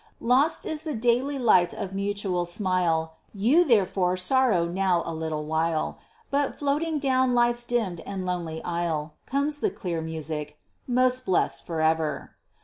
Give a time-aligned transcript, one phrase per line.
[0.19, 5.99] Lost is the daily light of mutual smile, You therefore sorrow now a little while;
[6.31, 11.81] But floating down life's dimmed and lonely aisle Comes the clear music: 'Most blessed for
[11.81, 12.31] ever!'